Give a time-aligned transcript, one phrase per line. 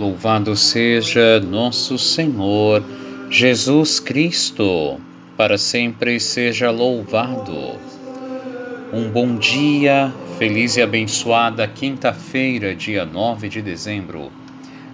[0.00, 2.82] Louvado seja nosso Senhor
[3.28, 4.98] Jesus Cristo,
[5.36, 7.78] para sempre seja louvado.
[8.94, 14.32] Um bom dia, feliz e abençoada quinta-feira, dia 9 de dezembro.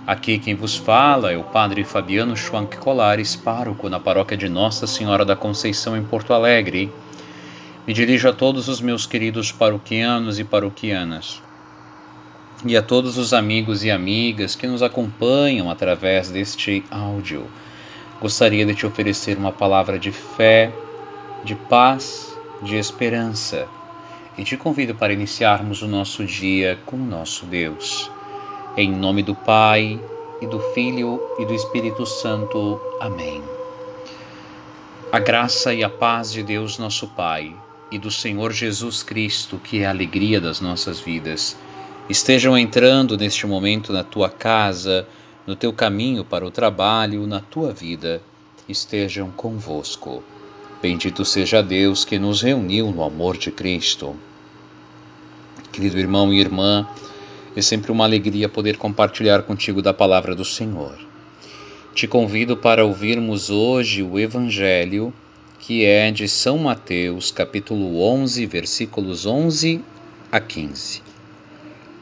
[0.04, 4.88] Aqui quem vos fala é o Padre Fabiano Schwank Colares, pároco na paróquia de Nossa
[4.88, 6.92] Senhora da Conceição em Porto Alegre.
[7.86, 11.45] Me dirijo a todos os meus queridos paroquianos e paroquianas
[12.64, 17.46] e a todos os amigos e amigas que nos acompanham através deste áudio.
[18.20, 20.72] Gostaria de te oferecer uma palavra de fé,
[21.44, 23.68] de paz, de esperança
[24.38, 28.10] e te convido para iniciarmos o nosso dia com o nosso Deus.
[28.76, 29.98] Em nome do Pai,
[30.40, 32.80] e do Filho e do Espírito Santo.
[33.00, 33.42] Amém.
[35.10, 37.54] A graça e a paz de Deus, nosso Pai,
[37.90, 41.56] e do Senhor Jesus Cristo, que é a alegria das nossas vidas,
[42.08, 45.06] estejam entrando neste momento na tua casa,
[45.46, 48.22] no teu caminho para o trabalho, na tua vida,
[48.68, 50.22] estejam convosco.
[50.80, 54.14] Bendito seja Deus que nos reuniu no amor de Cristo.
[55.72, 56.86] Querido irmão e irmã,
[57.56, 60.96] é sempre uma alegria poder compartilhar contigo da palavra do Senhor.
[61.94, 65.12] Te convido para ouvirmos hoje o Evangelho,
[65.58, 69.80] que é de São Mateus, capítulo 11, versículos 11
[70.30, 71.15] a 15.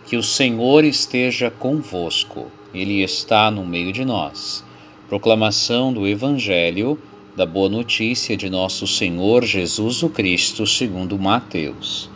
[0.07, 4.65] Que o Senhor esteja convosco, Ele está no meio de nós.
[5.09, 6.99] Proclamação do Evangelho
[7.37, 12.09] da Boa Notícia de Nosso Senhor Jesus o Cristo, segundo Mateus.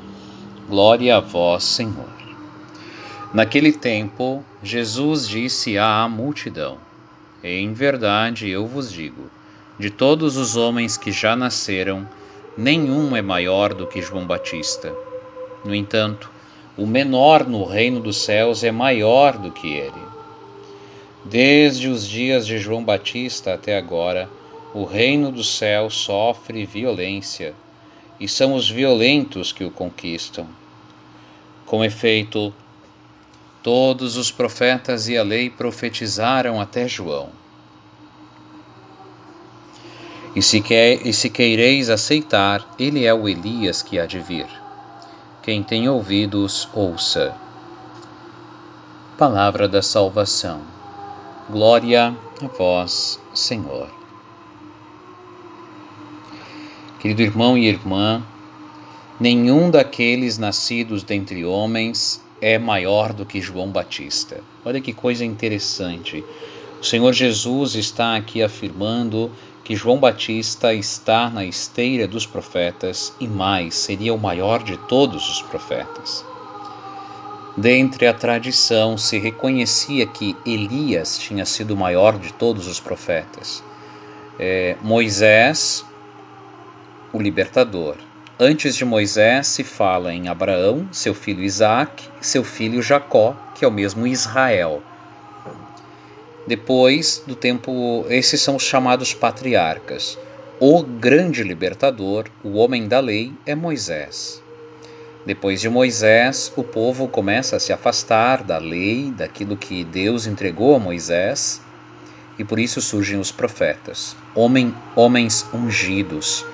[0.69, 2.13] Glória a vós, Senhor.
[3.35, 6.79] Naquele tempo, Jesus disse à multidão:
[7.43, 9.29] Em verdade eu vos digo,
[9.79, 12.09] de todos os homens que já nasceram,
[12.57, 14.95] nenhum é maior do que João Batista.
[15.65, 16.31] No entanto,
[16.79, 20.09] o menor no reino dos céus é maior do que ele.
[21.25, 24.31] Desde os dias de João Batista até agora,
[24.73, 27.53] o reino dos céus sofre violência,
[28.21, 30.47] e são os violentos que o conquistam.
[31.67, 32.55] Com efeito,
[33.61, 37.31] todos os profetas e a lei profetizaram até João.
[40.37, 44.47] E se, quer, e se queireis aceitar, ele é o Elias que há de vir.
[45.49, 47.35] Quem tem ouvidos, ouça.
[49.17, 50.61] Palavra da salvação.
[51.49, 53.89] Glória a vós, Senhor.
[57.01, 58.23] Querido irmão e irmã,
[59.19, 64.43] nenhum daqueles nascidos dentre homens é maior do que João Batista.
[64.67, 66.23] Olha que coisa interessante.
[66.79, 69.33] O Senhor Jesus está aqui afirmando
[69.69, 75.29] que João Batista está na esteira dos profetas e mais, seria o maior de todos
[75.29, 76.25] os profetas.
[77.55, 83.63] Dentre a tradição se reconhecia que Elias tinha sido o maior de todos os profetas.
[84.39, 85.85] É, Moisés,
[87.13, 87.97] o libertador.
[88.41, 93.69] Antes de Moisés se fala em Abraão, seu filho Isaac, seu filho Jacó, que é
[93.69, 94.83] o mesmo Israel.
[96.49, 100.19] Depois do tempo, esses são os chamados patriarcas.
[100.59, 104.43] O grande libertador, o homem da lei, é Moisés.
[105.27, 110.75] Depois de Moisés, o povo começa a se afastar da lei, daquilo que Deus entregou
[110.75, 111.61] a Moisés,
[112.39, 114.17] e por isso surgem os profetas,
[114.97, 116.47] homens ungidos,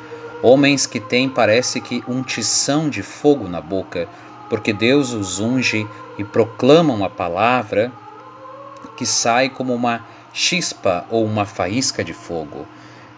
[0.43, 4.09] homens que têm, parece que, um tição de fogo na boca,
[4.50, 5.87] porque Deus os unge
[6.19, 7.93] e proclamam a palavra
[8.97, 12.67] que sai como uma chispa ou uma faísca de fogo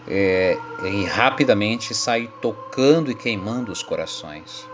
[0.06, 4.66] é, e rapidamente sai tocando e queimando os corações.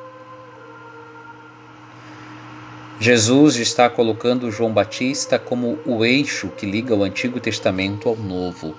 [3.00, 8.74] Jesus está colocando João Batista como o eixo que liga o Antigo Testamento ao Novo,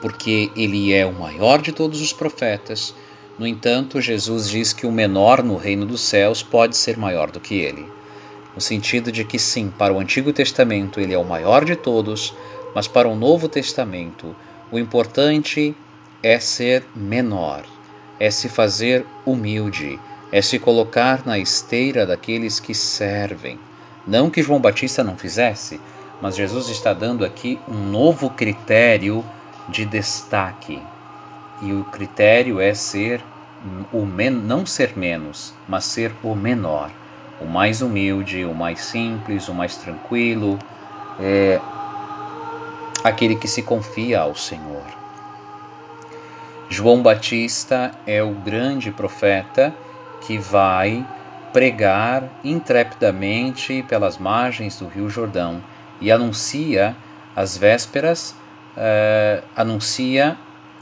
[0.00, 2.94] porque ele é o maior de todos os profetas.
[3.38, 7.38] No entanto, Jesus diz que o menor no reino dos céus pode ser maior do
[7.38, 7.97] que ele
[8.54, 12.34] no sentido de que sim, para o Antigo Testamento ele é o maior de todos,
[12.74, 14.34] mas para o Novo Testamento
[14.70, 15.74] o importante
[16.22, 17.64] é ser menor,
[18.18, 19.98] é se fazer humilde,
[20.30, 23.58] é se colocar na esteira daqueles que servem.
[24.06, 25.80] Não que João Batista não fizesse,
[26.20, 29.24] mas Jesus está dando aqui um novo critério
[29.68, 30.82] de destaque.
[31.62, 33.22] E o critério é ser
[33.92, 36.90] o men não ser menos, mas ser o menor
[37.40, 40.58] o mais humilde, o mais simples, o mais tranquilo,
[41.20, 41.60] é
[43.04, 44.84] aquele que se confia ao Senhor.
[46.68, 49.74] João Batista é o grande profeta
[50.20, 51.06] que vai
[51.52, 55.62] pregar intrepidamente pelas margens do Rio Jordão
[56.00, 56.94] e anuncia
[57.34, 58.34] as vésperas,
[58.76, 60.36] uh, anuncia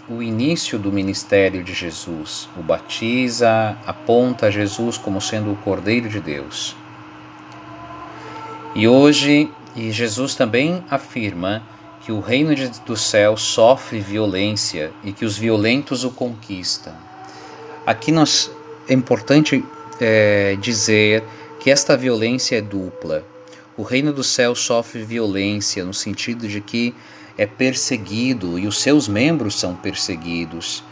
[0.08, 6.20] o início do ministério de Jesus, o batiza, aponta Jesus como sendo o Cordeiro de
[6.20, 6.76] Deus.
[8.74, 11.62] E hoje, e Jesus também afirma
[12.02, 16.94] que o reino de, do céu sofre violência e que os violentos o conquistam.
[17.84, 18.50] Aqui nós,
[18.88, 19.64] é importante
[20.00, 21.24] é, dizer
[21.58, 23.24] que esta violência é dupla.
[23.76, 26.94] O reino do céu sofre violência no sentido de que
[27.36, 30.82] é perseguido e os seus membros são perseguidos,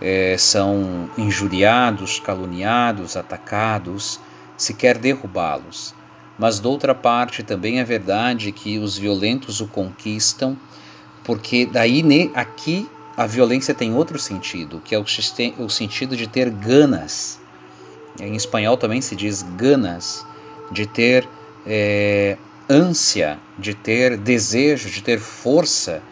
[0.00, 4.20] é, são injuriados, caluniados, atacados,
[4.56, 5.94] se quer derrubá-los.
[6.38, 10.56] Mas, de outra parte, também é verdade que os violentos o conquistam,
[11.24, 15.04] porque daí aqui a violência tem outro sentido, que é o,
[15.58, 17.40] o sentido de ter ganas.
[18.20, 20.24] Em espanhol também se diz ganas,
[20.70, 21.28] de ter
[21.66, 26.02] é, ânsia, de ter desejo, de ter força,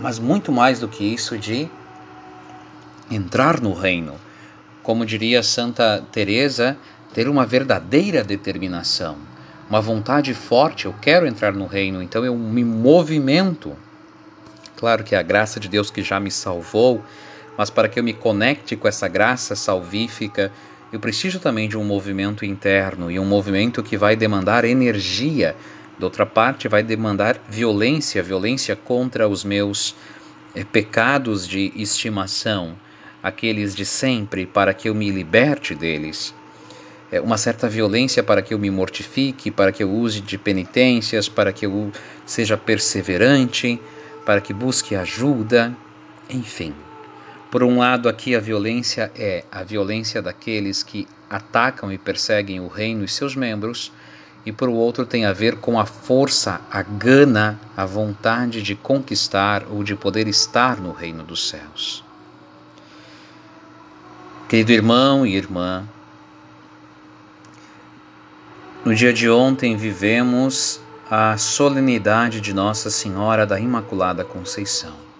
[0.00, 1.68] mas muito mais do que isso, de
[3.10, 4.14] entrar no reino.
[4.82, 6.76] Como diria Santa Teresa,
[7.12, 9.16] ter uma verdadeira determinação,
[9.68, 13.76] uma vontade forte, eu quero entrar no reino, então eu me movimento.
[14.76, 17.02] Claro que é a graça de Deus que já me salvou,
[17.56, 20.52] mas para que eu me conecte com essa graça salvífica,
[20.94, 25.56] eu preciso também de um movimento interno e um movimento que vai demandar energia.
[25.98, 29.96] De outra parte, vai demandar violência violência contra os meus
[30.54, 32.76] é, pecados de estimação,
[33.20, 36.32] aqueles de sempre, para que eu me liberte deles.
[37.10, 41.28] É uma certa violência para que eu me mortifique, para que eu use de penitências,
[41.28, 41.90] para que eu
[42.24, 43.80] seja perseverante,
[44.24, 45.76] para que busque ajuda,
[46.30, 46.72] enfim.
[47.54, 52.66] Por um lado, aqui a violência é a violência daqueles que atacam e perseguem o
[52.66, 53.92] reino e seus membros,
[54.44, 59.66] e por outro tem a ver com a força, a gana, a vontade de conquistar
[59.70, 62.02] ou de poder estar no reino dos céus.
[64.48, 65.86] Querido irmão e irmã,
[68.84, 75.13] no dia de ontem vivemos a solenidade de Nossa Senhora da Imaculada Conceição.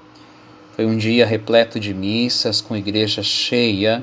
[0.74, 4.02] Foi um dia repleto de missas, com igreja cheia,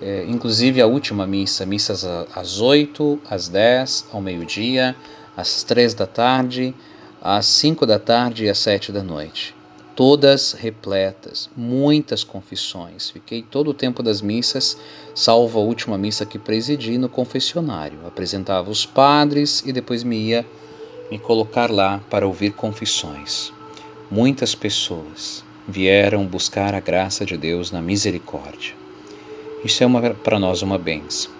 [0.00, 2.02] é, inclusive a última missa, missas
[2.34, 4.96] às 8, às 10, ao meio-dia,
[5.36, 6.74] às 3 da tarde,
[7.20, 9.54] às 5 da tarde e às 7 da noite.
[9.94, 13.10] Todas repletas, muitas confissões.
[13.10, 14.78] Fiquei todo o tempo das missas,
[15.14, 17.98] salvo a última missa que presidi no confessionário.
[18.06, 20.46] Apresentava os padres e depois me ia
[21.10, 23.52] me colocar lá para ouvir confissões.
[24.10, 28.74] Muitas pessoas, vieram buscar a graça de Deus na misericórdia.
[29.64, 31.32] Isso é para nós uma benção.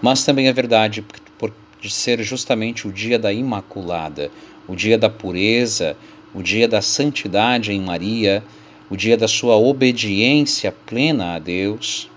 [0.00, 1.04] Mas também é verdade
[1.38, 1.52] por,
[1.82, 4.30] ser justamente o dia da Imaculada,
[4.68, 5.96] o dia da pureza,
[6.34, 8.44] o dia da santidade em Maria,
[8.88, 12.08] o dia da sua obediência plena a Deus.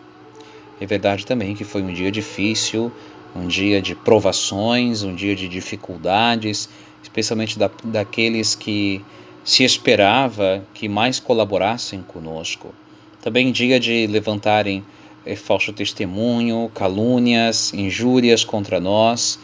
[0.80, 2.92] É verdade também que foi um dia difícil,
[3.36, 6.70] um dia de provações, um dia de dificuldades,
[7.02, 9.02] especialmente da, daqueles que
[9.44, 12.74] se esperava que mais colaborassem conosco.
[13.22, 14.84] Também dia de levantarem
[15.26, 19.40] é, falso testemunho, calúnias, injúrias contra nós.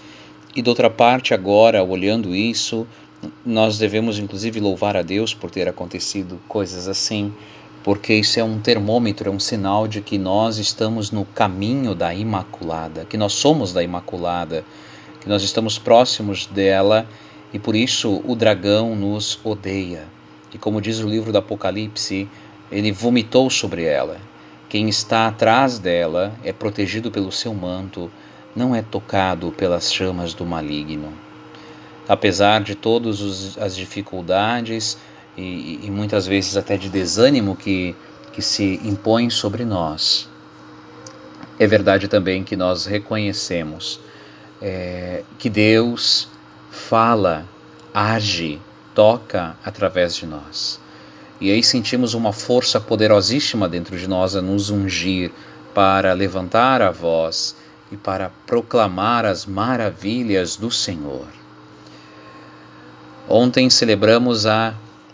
[0.56, 2.88] E de outra parte, agora, olhando isso,
[3.46, 7.34] nós devemos inclusive louvar a Deus por ter acontecido coisas assim,
[7.84, 12.14] porque isso é um termômetro, é um sinal de que nós estamos no caminho da
[12.14, 14.66] Imaculada, que nós somos da Imaculada,
[15.22, 17.08] que nós estamos próximos dela
[17.54, 20.04] e por isso o dragão nos odeia.
[20.54, 22.28] E como diz o livro do Apocalipse,
[22.72, 24.18] ele vomitou sobre ela.
[24.68, 28.12] Quem está atrás dela é protegido pelo seu manto,
[28.56, 31.12] não é tocado pelas chamas do maligno.
[32.08, 34.98] Apesar de todas as dificuldades
[35.38, 37.96] e, e, muitas vezes até de desânimo que,
[38.34, 40.28] que se impõem sobre nós,
[41.60, 44.00] é verdade também que nós reconhecemos
[44.62, 46.28] é, que Deus
[46.72, 47.46] fala,
[47.94, 48.60] age,
[48.94, 50.80] toca através de nós.
[51.42, 55.32] E aí sentimos uma força poderosíssima dentro de nós a nos ungir
[55.74, 57.56] para levantar a voz
[57.92, 61.28] e para proclamar as maravilhas do Senhor.
[63.28, 64.74] Ontem celebramos a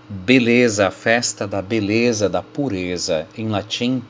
[0.09, 3.27] beleza, a festa da beleza, da pureza.
[3.37, 4.01] Em latim,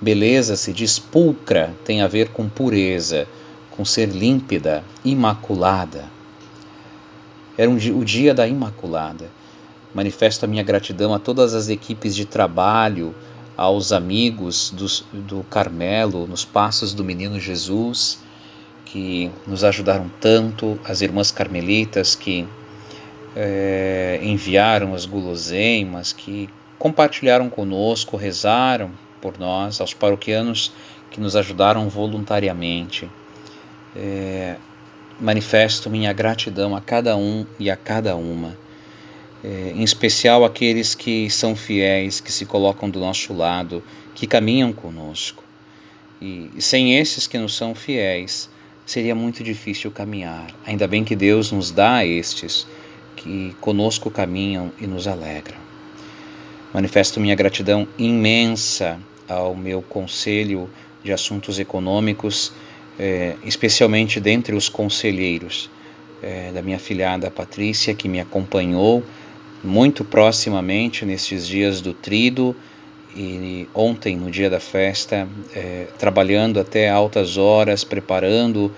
[0.00, 3.26] beleza se diz pulcra, tem a ver com pureza,
[3.70, 6.17] com ser límpida, imaculada.
[7.58, 9.28] Era um, o dia da Imaculada.
[9.92, 13.12] Manifesto a minha gratidão a todas as equipes de trabalho,
[13.56, 14.72] aos amigos
[15.12, 18.20] do Carmelo, nos passos do Menino Jesus,
[18.84, 22.46] que nos ajudaram tanto, as irmãs carmelitas que
[23.34, 26.48] é, enviaram as guloseimas, que
[26.78, 30.72] compartilharam conosco, rezaram por nós, aos paroquianos
[31.10, 33.10] que nos ajudaram voluntariamente.
[33.96, 34.56] É,
[35.20, 38.56] manifesto minha gratidão a cada um e a cada uma,
[39.42, 43.82] é, em especial aqueles que são fiéis, que se colocam do nosso lado,
[44.14, 45.44] que caminham conosco.
[46.20, 48.50] E, e sem esses que nos são fiéis,
[48.84, 50.54] seria muito difícil caminhar.
[50.66, 52.66] Ainda bem que Deus nos dá estes
[53.16, 55.58] que conosco caminham e nos alegram.
[56.72, 58.98] Manifesto minha gratidão imensa
[59.28, 60.68] ao meu conselho
[61.02, 62.52] de assuntos econômicos,
[62.98, 65.70] eh, especialmente dentre os conselheiros
[66.22, 69.02] eh, da minha filhada Patrícia, que me acompanhou
[69.62, 72.54] muito proximamente nestes dias do trido
[73.16, 78.72] e ontem, no dia da festa, eh, trabalhando até altas horas, preparando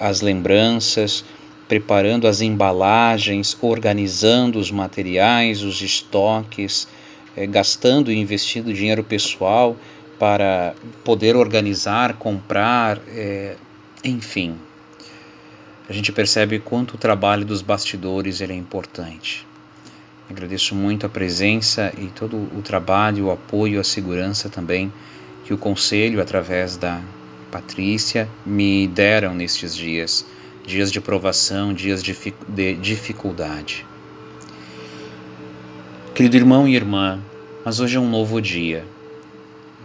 [0.00, 1.22] as lembranças
[1.68, 6.88] preparando as embalagens, organizando os materiais, os estoques,
[7.36, 9.76] é, gastando e investindo dinheiro pessoal
[10.18, 13.56] para poder organizar, comprar, é,
[14.04, 14.56] enfim.
[15.88, 19.46] A gente percebe quanto o trabalho dos bastidores ele é importante.
[20.28, 24.92] Agradeço muito a presença e todo o trabalho, o apoio, a segurança também
[25.44, 27.00] que o Conselho, através da
[27.50, 30.26] Patrícia, me deram nestes dias
[30.68, 32.14] dias de provação, dias de
[32.74, 33.86] dificuldade.
[36.14, 37.18] Querido irmão e irmã,
[37.64, 38.84] mas hoje é um novo dia.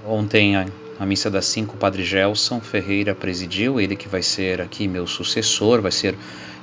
[0.06, 0.66] Ontem, a,
[1.00, 5.08] a missa das cinco, o Padre Gelson Ferreira presidiu, ele que vai ser aqui meu
[5.08, 6.16] sucessor, vai ser,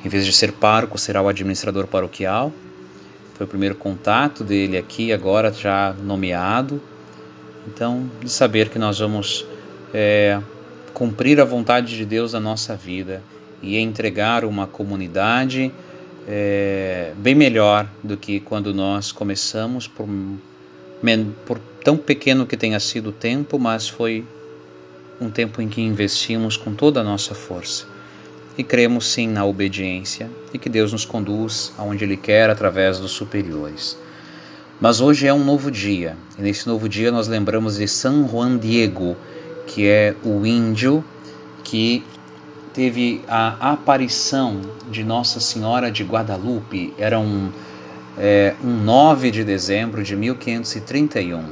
[0.04, 2.52] em vez de ser pároco, será o administrador paroquial.
[3.34, 6.82] Foi o primeiro contato dele aqui, agora já nomeado.
[7.66, 9.46] Então, de saber que nós vamos
[9.94, 10.38] é,
[10.92, 13.22] cumprir a vontade de Deus na nossa vida
[13.62, 15.72] e entregar uma comunidade
[16.28, 20.06] é, bem melhor do que quando nós começamos, por,
[21.46, 24.24] por tão pequeno que tenha sido o tempo, mas foi
[25.20, 27.84] um tempo em que investimos com toda a nossa força.
[28.56, 33.12] E cremos sim na obediência e que Deus nos conduz aonde Ele quer através dos
[33.12, 33.96] superiores.
[34.80, 38.56] Mas hoje é um novo dia, e nesse novo dia nós lembramos de San Juan
[38.56, 39.14] Diego,
[39.66, 41.04] que é o índio
[41.62, 42.02] que
[42.72, 44.60] teve a aparição
[44.90, 47.50] de Nossa Senhora de Guadalupe, era um,
[48.18, 51.44] é, um 9 de dezembro de 1531,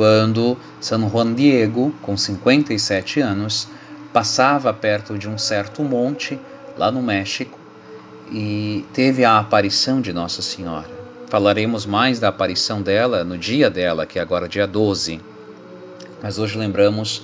[0.00, 3.68] quando San Juan Diego, com 57 anos,
[4.14, 6.38] passava perto de um certo monte
[6.74, 7.58] lá no México
[8.32, 10.88] e teve a aparição de Nossa Senhora.
[11.28, 15.20] Falaremos mais da aparição dela no dia dela, que é agora dia 12.
[16.22, 17.22] Mas hoje lembramos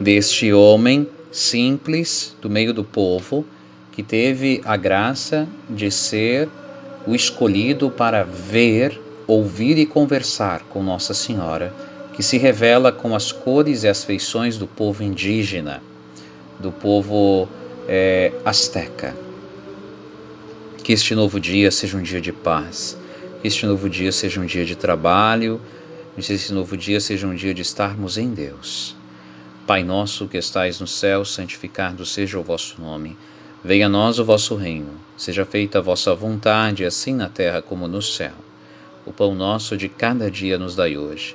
[0.00, 3.44] deste homem simples do meio do povo
[3.92, 6.48] que teve a graça de ser
[7.06, 11.70] o escolhido para ver, ouvir e conversar com Nossa Senhora,
[12.14, 15.82] que se revela com as cores e as feições do povo indígena,
[16.60, 17.48] do povo
[17.88, 19.16] é, asteca.
[20.84, 22.96] Que este novo dia seja um dia de paz,
[23.42, 25.60] que este novo dia seja um dia de trabalho,
[26.14, 28.94] que este novo dia seja um dia de estarmos em Deus.
[29.66, 33.16] Pai nosso que estais no céu, santificado seja o vosso nome.
[33.64, 34.92] Venha a nós o vosso reino.
[35.16, 38.34] Seja feita a vossa vontade, assim na terra como no céu.
[39.04, 41.34] O pão nosso de cada dia nos dai hoje.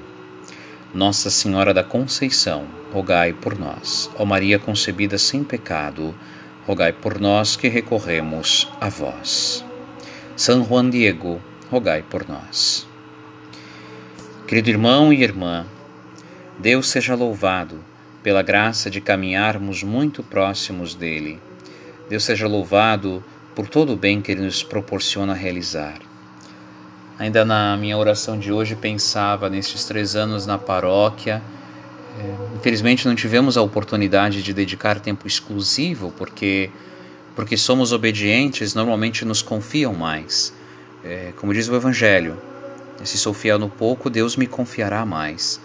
[0.93, 4.11] Nossa Senhora da Conceição, rogai por nós.
[4.17, 6.13] Ó Maria concebida sem pecado,
[6.67, 9.63] rogai por nós que recorremos a vós.
[10.35, 12.85] São Juan Diego, rogai por nós.
[14.45, 15.65] Querido irmão e irmã,
[16.59, 17.81] Deus seja louvado
[18.21, 21.39] pela graça de caminharmos muito próximos dele.
[22.09, 23.23] Deus seja louvado
[23.55, 26.10] por todo o bem que ele nos proporciona realizar.
[27.21, 31.39] Ainda na minha oração de hoje pensava nestes três anos na paróquia.
[32.17, 36.71] É, infelizmente não tivemos a oportunidade de dedicar tempo exclusivo porque
[37.35, 40.51] porque somos obedientes normalmente nos confiam mais.
[41.05, 42.41] É, como diz o Evangelho,
[43.03, 45.61] se sou fiel no pouco, Deus me confiará mais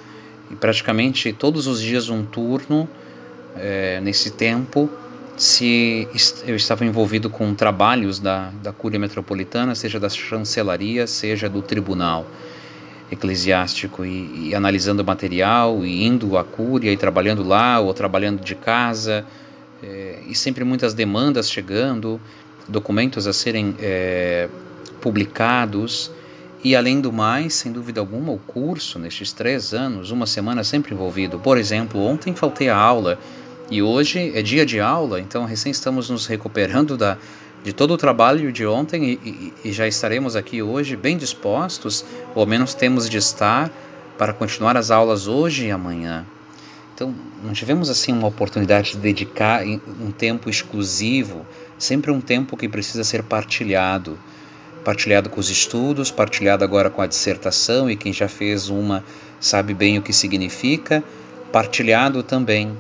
[0.51, 2.87] e praticamente todos os dias um turno
[3.57, 4.91] é, nesse tempo
[5.37, 6.09] se
[6.47, 12.27] eu estava envolvido com trabalhos da, da Cúria Metropolitana, seja da chancelaria, seja do tribunal
[13.11, 18.43] eclesiástico, e, e analisando o material, e indo à Cúria e trabalhando lá, ou trabalhando
[18.43, 19.25] de casa,
[19.83, 22.21] é, e sempre muitas demandas chegando,
[22.67, 24.49] documentos a serem é,
[25.01, 26.11] publicados,
[26.65, 30.95] e além do mais, sem dúvida alguma, o curso, nestes três anos, uma semana sempre
[30.95, 31.39] envolvido.
[31.39, 33.19] Por exemplo, ontem faltei a aula
[33.71, 37.19] e hoje é dia de aula, então recém estamos nos recuperando da,
[37.65, 42.05] de todo o trabalho de ontem e, e, e já estaremos aqui hoje bem dispostos,
[42.35, 43.71] ou ao menos temos de estar,
[44.17, 46.25] para continuar as aulas hoje e amanhã.
[46.95, 51.45] Então, não tivemos assim uma oportunidade de dedicar um tempo exclusivo,
[51.79, 54.19] sempre um tempo que precisa ser partilhado.
[54.83, 59.05] Partilhado com os estudos, partilhado agora com a dissertação, e quem já fez uma
[59.39, 61.05] sabe bem o que significa,
[61.53, 62.75] partilhado também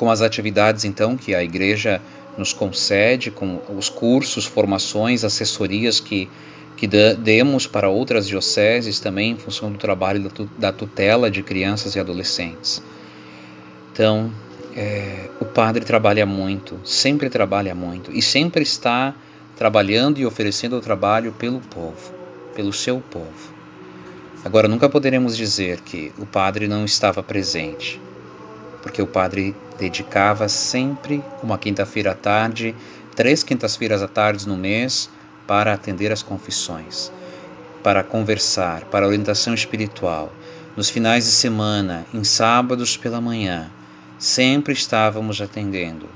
[0.00, 2.00] com as atividades então que a igreja
[2.38, 6.26] nos concede, com os cursos, formações, assessorias que,
[6.74, 12.00] que demos para outras dioceses também em função do trabalho da tutela de crianças e
[12.00, 12.82] adolescentes.
[13.92, 14.32] Então,
[14.74, 19.14] é, o padre trabalha muito, sempre trabalha muito e sempre está
[19.54, 22.14] trabalhando e oferecendo o trabalho pelo povo,
[22.54, 23.54] pelo seu povo.
[24.42, 28.00] Agora, nunca poderemos dizer que o padre não estava presente
[28.82, 32.74] porque o padre dedicava sempre uma quinta-feira à tarde,
[33.14, 35.10] três quintas-feiras à tarde no mês,
[35.46, 37.10] para atender as confissões,
[37.82, 40.32] para conversar, para orientação espiritual.
[40.76, 43.70] Nos finais de semana, em sábados pela manhã,
[44.18, 46.08] sempre estávamos atendendo.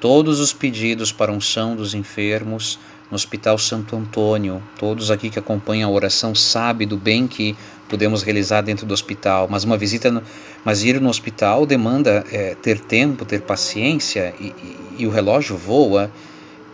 [0.00, 2.78] Todos os pedidos para unção dos enfermos,
[3.10, 4.62] no Hospital Santo Antônio.
[4.78, 7.56] Todos aqui que acompanham a oração sabem do bem que
[7.88, 10.22] podemos realizar dentro do hospital, mas uma visita, no,
[10.64, 15.56] mas ir no hospital demanda é, ter tempo, ter paciência e, e, e o relógio
[15.56, 16.10] voa.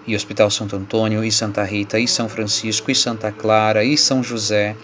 [0.05, 4.21] E Hospital Santo Antônio, e Santa Rita, e São Francisco, e Santa Clara, e São
[4.21, 4.75] José,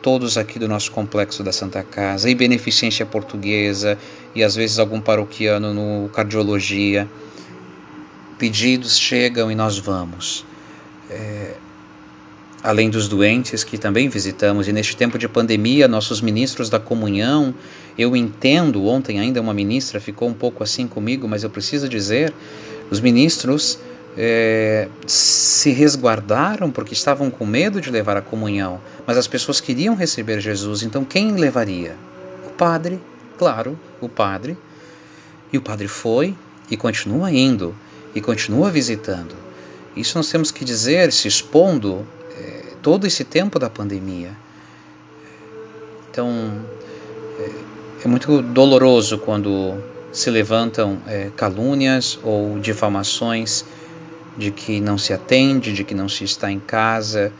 [0.00, 3.98] todos aqui do nosso complexo da Santa Casa, e Beneficência Portuguesa,
[4.34, 7.06] e às vezes algum paroquiano no Cardiologia.
[8.38, 10.46] Pedidos chegam e nós vamos
[11.10, 11.54] é,
[12.62, 17.54] além dos doentes que também visitamos, e neste tempo de pandemia, nossos ministros da comunhão,
[17.98, 22.32] eu entendo, ontem ainda uma ministra ficou um pouco assim comigo, mas eu preciso dizer,
[22.90, 23.78] os ministros
[24.16, 29.94] é, se resguardaram porque estavam com medo de levar a comunhão, mas as pessoas queriam
[29.94, 31.96] receber Jesus, então quem levaria?
[32.46, 32.98] O padre,
[33.38, 34.56] claro, o padre.
[35.52, 36.34] E o padre foi
[36.70, 37.74] e continua indo
[38.14, 39.43] e continua visitando.
[39.96, 42.04] Isso nós temos que dizer, se expondo
[42.36, 44.32] é, todo esse tempo da pandemia.
[46.10, 46.28] Então,
[47.38, 47.50] é,
[48.04, 49.78] é muito doloroso quando
[50.12, 53.64] se levantam é, calúnias ou difamações
[54.36, 57.32] de que não se atende, de que não se está em casa.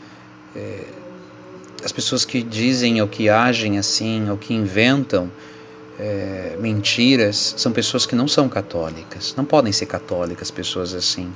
[1.83, 5.29] As pessoas que dizem ou que agem assim, ou que inventam
[6.57, 9.33] mentiras, são pessoas que não são católicas.
[9.35, 11.33] Não podem ser católicas pessoas assim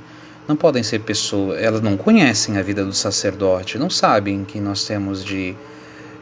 [0.48, 4.84] não podem ser pessoas, elas não conhecem a vida do sacerdote, não sabem que nós
[4.84, 5.54] temos de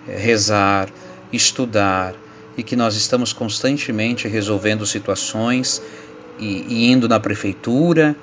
[0.06, 0.88] eh, rezar,
[1.32, 2.14] estudar
[2.56, 5.80] e que nós estamos constantemente resolvendo situações
[6.38, 8.16] e, e indo na prefeitura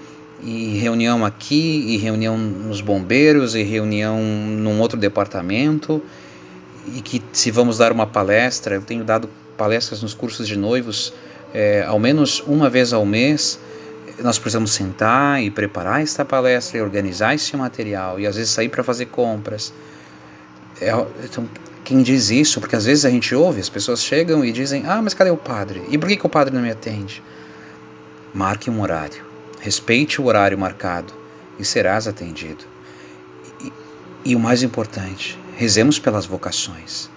[0.44, 6.02] e reunião aqui e reunião nos bombeiros e reunião num outro departamento
[6.94, 11.14] e que se vamos dar uma palestra, eu tenho dado palestras nos cursos de noivos
[11.54, 13.58] é, ao menos uma vez ao mês
[14.20, 18.70] nós precisamos sentar e preparar esta palestra e organizar esse material e às vezes sair
[18.70, 19.74] para fazer compras.
[20.80, 20.92] É,
[21.24, 21.48] então,
[21.84, 25.02] quem diz isso, porque às vezes a gente ouve, as pessoas chegam e dizem: Ah,
[25.02, 25.84] mas cadê o padre?
[25.90, 27.22] E por que, que o padre não me atende?
[28.34, 29.24] Marque um horário,
[29.60, 31.14] respeite o horário marcado
[31.58, 32.66] e serás atendido.
[33.62, 33.72] E,
[34.26, 37.10] e o mais importante, rezemos pelas vocações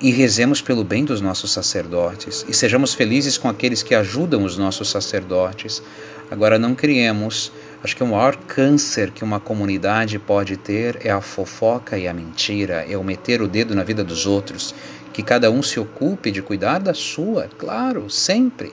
[0.00, 4.56] e rezemos pelo bem dos nossos sacerdotes e sejamos felizes com aqueles que ajudam os
[4.56, 5.82] nossos sacerdotes.
[6.30, 7.52] Agora, não criemos,
[7.82, 12.14] acho que o maior câncer que uma comunidade pode ter é a fofoca e a
[12.14, 14.74] mentira, é o meter o dedo na vida dos outros.
[15.12, 18.72] Que cada um se ocupe de cuidar da sua, claro, sempre.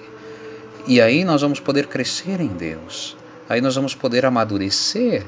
[0.88, 3.16] E aí nós vamos poder crescer em Deus,
[3.48, 5.24] aí nós vamos poder amadurecer.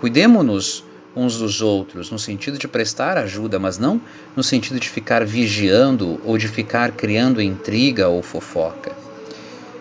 [0.00, 0.84] Cuidemos-nos
[1.16, 4.00] uns dos outros, no sentido de prestar ajuda, mas não
[4.36, 8.92] no sentido de ficar vigiando ou de ficar criando intriga ou fofoca.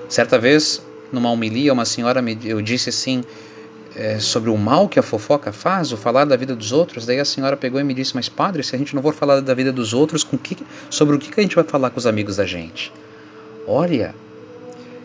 [0.09, 3.23] Certa vez, numa homilia, uma senhora me, eu disse assim
[3.95, 7.05] é, sobre o mal que a fofoca faz, o falar da vida dos outros.
[7.05, 9.41] Daí a senhora pegou e me disse: Mas padre, se a gente não for falar
[9.41, 10.57] da vida dos outros, com que,
[10.89, 12.91] sobre o que, que a gente vai falar com os amigos da gente?
[13.65, 14.15] Olha,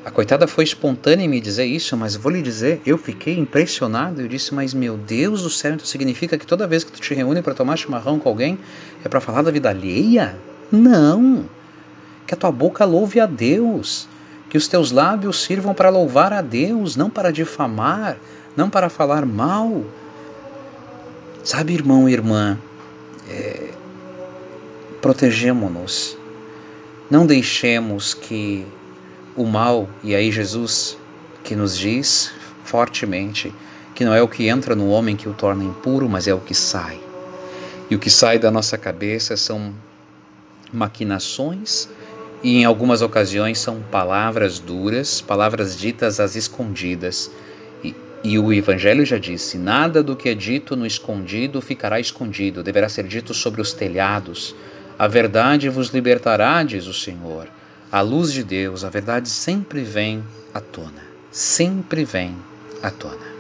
[0.05, 4.21] A coitada foi espontânea em me dizer isso, mas vou lhe dizer, eu fiquei impressionado.
[4.21, 7.15] Eu disse, mas meu Deus do céu, então significa que toda vez que tu te
[7.15, 8.59] reúne para tomar chimarrão com alguém
[9.05, 10.37] é para falar da vida alheia?
[10.73, 11.45] Não!
[12.27, 14.09] Que a tua boca louve a Deus,
[14.51, 18.17] que os teus lábios sirvam para louvar a Deus, não para difamar,
[18.57, 19.85] não para falar mal.
[21.45, 22.59] Sabe, irmão e irmã,
[23.31, 23.71] é,
[25.01, 26.17] protegemo-nos.
[27.09, 28.67] Não deixemos que
[29.37, 30.97] o mal, e aí Jesus
[31.43, 32.33] que nos diz
[32.65, 33.53] fortemente
[33.95, 36.41] que não é o que entra no homem que o torna impuro, mas é o
[36.41, 36.99] que sai.
[37.91, 39.75] E o que sai da nossa cabeça são
[40.73, 41.89] maquinações
[42.43, 47.31] e em algumas ocasiões são palavras duras, palavras ditas às escondidas.
[47.85, 52.63] E, e, o Evangelho já disse: nada do que é dito no escondido ficará escondido,
[52.63, 54.55] deverá ser dito sobre os telhados.
[54.99, 57.49] A verdade vos libertará, diz o Senhor.
[57.93, 60.25] A luz de Deus, a verdade sempre vem
[60.55, 62.35] à tona, sempre vem
[62.83, 63.31] à tona.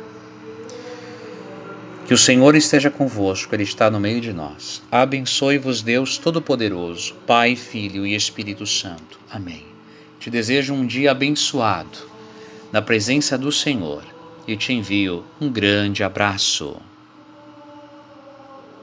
[2.06, 4.82] Que o Senhor esteja convosco, Ele está no meio de nós.
[4.92, 9.18] Abençoe-vos, Deus Todo-Poderoso, Pai, Filho e Espírito Santo.
[9.30, 9.64] Amém.
[10.20, 11.96] Te desejo um dia abençoado,
[12.70, 14.04] na presença do Senhor,
[14.46, 16.76] e te envio um grande abraço.